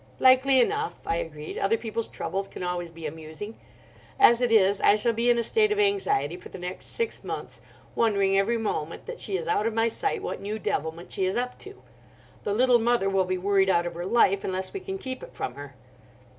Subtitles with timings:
[0.19, 1.59] "Likely enough," I agreed.
[1.59, 3.59] "Other people's troubles can always be amusing.
[4.19, 7.23] As it is, I shall be in a state of anxiety for the next six
[7.23, 7.61] months,
[7.93, 11.37] wondering, every moment that she is out of my sight, what new devilment she is
[11.37, 11.83] up to.
[12.45, 15.35] The Little Mother will be worried out of her life, unless we can keep it
[15.35, 15.75] from her."